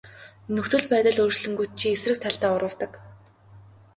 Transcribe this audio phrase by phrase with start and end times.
[0.55, 2.91] Нөхцөл байдал өөрчлөгдөнгүүт чи эсрэг талдаа урвадаг.